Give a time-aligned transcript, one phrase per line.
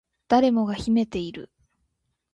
[0.29, 1.51] 誰もが秘めている